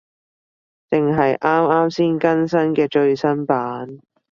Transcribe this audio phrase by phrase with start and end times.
[0.89, 3.99] 正係啱啱先更新嘅最新版